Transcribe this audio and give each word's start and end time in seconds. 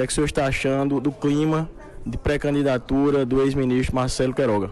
que 0.00 0.04
é 0.04 0.06
que 0.06 0.12
o 0.12 0.14
senhor 0.14 0.26
está 0.26 0.46
achando 0.46 0.98
do 0.98 1.12
clima 1.12 1.68
de 2.06 2.16
pré-candidatura 2.16 3.26
do 3.26 3.42
ex-ministro 3.42 3.94
Marcelo 3.94 4.32
Queiroga? 4.32 4.70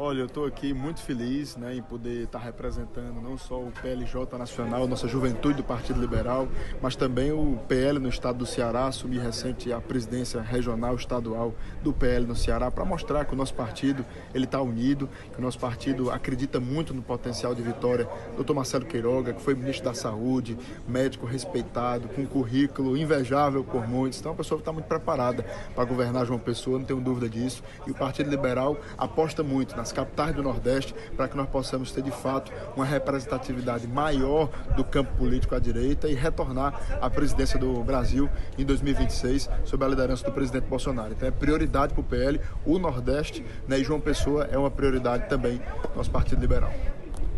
Olha, 0.00 0.20
eu 0.20 0.26
estou 0.26 0.46
aqui 0.46 0.72
muito 0.72 1.00
feliz 1.00 1.56
né, 1.56 1.74
em 1.74 1.82
poder 1.82 2.22
estar 2.22 2.38
representando 2.38 3.20
não 3.20 3.36
só 3.36 3.60
o 3.60 3.72
PLJ 3.82 4.38
Nacional, 4.38 4.86
nossa 4.86 5.08
juventude 5.08 5.56
do 5.56 5.64
Partido 5.64 6.00
Liberal, 6.00 6.46
mas 6.80 6.94
também 6.94 7.32
o 7.32 7.58
PL 7.66 7.98
no 7.98 8.08
estado 8.08 8.38
do 8.38 8.46
Ceará, 8.46 8.86
assumi 8.86 9.18
recente 9.18 9.72
a 9.72 9.80
presidência 9.80 10.40
regional 10.40 10.94
estadual 10.94 11.52
do 11.82 11.92
PL 11.92 12.26
no 12.26 12.36
Ceará, 12.36 12.70
para 12.70 12.84
mostrar 12.84 13.24
que 13.24 13.34
o 13.34 13.36
nosso 13.36 13.54
partido 13.54 14.06
ele 14.32 14.44
está 14.44 14.62
unido, 14.62 15.08
que 15.32 15.40
o 15.40 15.42
nosso 15.42 15.58
partido 15.58 16.12
acredita 16.12 16.60
muito 16.60 16.94
no 16.94 17.02
potencial 17.02 17.52
de 17.52 17.62
vitória 17.62 18.08
do 18.36 18.44
Dr. 18.44 18.54
Marcelo 18.54 18.86
Queiroga, 18.86 19.32
que 19.32 19.42
foi 19.42 19.56
ministro 19.56 19.86
da 19.86 19.94
Saúde, 19.94 20.56
médico 20.86 21.26
respeitado, 21.26 22.06
com 22.06 22.24
currículo 22.24 22.96
invejável 22.96 23.64
por 23.64 23.88
muitos. 23.88 24.20
Então, 24.20 24.30
a 24.30 24.36
pessoa 24.36 24.60
está 24.60 24.72
muito 24.72 24.86
preparada 24.86 25.44
para 25.74 25.84
governar 25.84 26.24
João 26.24 26.38
Pessoa, 26.38 26.78
não 26.78 26.86
tenho 26.86 27.00
dúvida 27.00 27.28
disso. 27.28 27.64
E 27.84 27.90
o 27.90 27.94
Partido 27.94 28.30
Liberal 28.30 28.78
aposta 28.96 29.42
muito 29.42 29.76
na 29.76 29.87
nas 29.88 29.92
capitais 29.92 30.34
do 30.34 30.42
Nordeste, 30.42 30.94
para 31.16 31.28
que 31.28 31.36
nós 31.36 31.48
possamos 31.48 31.90
ter 31.92 32.02
de 32.02 32.10
fato 32.10 32.52
uma 32.76 32.84
representatividade 32.84 33.86
maior 33.86 34.50
do 34.76 34.84
campo 34.84 35.16
político 35.16 35.54
à 35.54 35.58
direita 35.58 36.08
e 36.08 36.14
retornar 36.14 36.78
à 37.00 37.08
presidência 37.08 37.58
do 37.58 37.82
Brasil 37.82 38.28
em 38.58 38.64
2026, 38.64 39.48
sob 39.64 39.84
a 39.84 39.88
liderança 39.88 40.24
do 40.24 40.32
presidente 40.32 40.64
Bolsonaro. 40.64 41.12
Então 41.12 41.26
é 41.28 41.30
prioridade 41.30 41.94
para 41.94 42.00
o 42.00 42.04
PL, 42.04 42.40
o 42.66 42.78
Nordeste 42.78 43.44
né, 43.66 43.78
e 43.78 43.84
João 43.84 44.00
Pessoa 44.00 44.48
é 44.50 44.58
uma 44.58 44.70
prioridade 44.70 45.28
também 45.28 45.58
do 45.58 45.96
nosso 45.96 46.10
Partido 46.10 46.40
Liberal. 46.40 46.72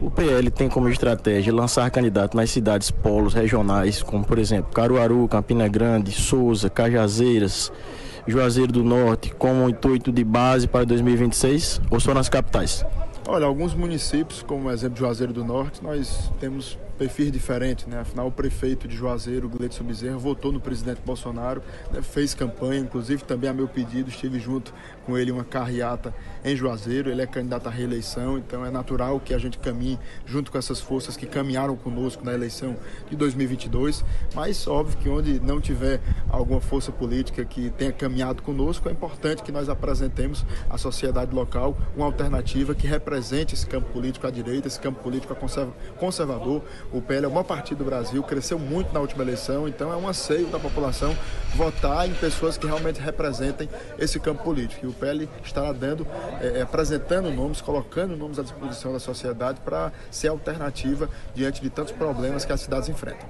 O 0.01 0.11
PL 0.11 0.51
tem 0.51 0.69
como 0.69 0.89
estratégia 0.89 1.53
lançar 1.53 1.89
candidato 1.91 2.35
nas 2.35 2.51
cidades 2.51 2.91
polos 2.91 3.35
regionais, 3.35 4.03
como 4.03 4.25
por 4.25 4.39
exemplo 4.39 4.73
Caruaru, 4.73 5.29
Campina 5.29 5.69
Grande, 5.69 6.11
Souza, 6.11 6.71
Cajazeiras, 6.71 7.71
Juazeiro 8.31 8.73
do 8.73 8.85
Norte 8.85 9.35
como 9.39 9.69
intuito 9.69 10.13
de 10.13 10.25
base 10.25 10.67
para 10.67 10.85
2026 10.85 11.81
ou 11.91 11.99
só 12.01 12.15
nas 12.15 12.29
capitais? 12.29 12.85
Olha, 13.29 13.45
alguns 13.47 13.75
municípios, 13.75 14.43
como 14.43 14.69
o 14.69 14.73
exemplo 14.73 14.95
de 14.95 15.01
Juazeiro 15.01 15.33
do 15.33 15.45
Norte, 15.45 15.83
nós 15.85 16.33
temos 16.41 16.79
perfis 16.97 17.31
diferentes, 17.31 17.87
né? 17.87 18.01
Afinal, 18.01 18.27
o 18.27 18.33
prefeito 18.33 18.89
de 18.89 18.97
Juazeiro, 18.97 19.49
Gleidson 19.49 19.85
Bezerra, 19.85 20.19
votou 20.19 20.53
no 20.53 20.61
presidente 20.61 21.01
Bolsonaro, 21.05 21.63
né? 21.91 22.03
fez 22.03 22.35
campanha, 22.35 22.81
inclusive 22.81 23.25
também 23.25 23.49
a 23.49 23.55
meu 23.55 23.67
pedido, 23.67 24.11
estive 24.11 24.39
junto 24.39 24.75
com 25.07 25.17
ele 25.17 25.31
uma 25.31 25.45
carreata 25.45 26.15
em 26.45 26.55
Juazeiro, 26.55 27.11
ele 27.11 27.23
é 27.23 27.27
candidato 27.27 27.69
à 27.69 27.71
reeleição, 27.71 28.37
então 28.37 28.67
é 28.67 28.71
natural 28.71 29.19
que 29.19 29.33
a 29.33 29.39
gente 29.39 29.59
caminhe 29.59 29.99
junto 30.27 30.53
com 30.53 30.59
essas 30.59 30.79
forças 30.79 31.17
que 31.17 31.25
caminharam 31.25 31.75
conosco 31.75 32.23
na 32.23 32.35
eleição 32.35 32.77
de 33.09 33.17
2022, 33.17 34.05
mas 34.35 34.67
óbvio 34.67 34.99
que 34.99 35.09
onde 35.09 35.41
não 35.41 35.59
tiver 35.59 36.01
alguma 36.29 36.61
força 36.61 36.93
política 36.93 37.45
que 37.47 37.71
tenha 37.71 37.93
caminhado 37.93 38.43
conosco, 38.43 38.91
é 38.91 38.93
importante 38.93 39.43
que 39.43 39.51
nós 39.51 39.71
apresentemos 39.71 40.45
à 40.69 40.77
sociedade 40.77 41.35
local 41.35 41.77
uma 41.97 42.05
alternativa 42.05 42.75
que 42.75 42.87
represente 42.87 43.10
esse 43.19 43.67
campo 43.67 43.91
político 43.93 44.27
à 44.27 44.31
direita, 44.31 44.69
esse 44.69 44.79
campo 44.79 45.03
político 45.03 45.37
conservador, 45.99 46.63
o 46.93 47.01
PL 47.01 47.25
é 47.25 47.29
o 47.29 47.31
maior 47.31 47.45
partido 47.45 47.79
do 47.79 47.85
Brasil, 47.85 48.23
cresceu 48.23 48.59
muito 48.59 48.93
na 48.93 49.01
última 49.01 49.23
eleição, 49.23 49.69
então 49.69 49.93
é 49.93 49.97
um 49.97 50.09
anseio 50.09 50.47
da 50.47 50.59
população 50.59 51.17
votar 51.55 52.09
em 52.09 52.15
pessoas 52.15 52.57
que 52.57 52.67
realmente 52.67 53.01
representem 53.01 53.69
esse 53.99 54.19
campo 54.21 54.43
político. 54.45 54.87
E 54.87 54.89
o 54.89 54.93
PL 54.93 55.29
estará 55.43 55.73
dando, 55.73 56.07
é, 56.41 56.59
é, 56.59 56.63
apresentando 56.63 57.31
nomes, 57.31 57.61
colocando 57.61 58.17
nomes 58.17 58.39
à 58.39 58.43
disposição 58.43 58.93
da 58.93 59.01
sociedade 59.01 59.61
para 59.65 59.93
ser 60.11 60.29
alternativa 60.29 61.09
diante 61.35 61.61
de 61.61 61.71
tantos 61.71 61.93
problemas 61.93 62.45
que 62.45 62.53
as 62.53 62.61
cidades 62.61 62.89
enfrentam. 62.89 63.29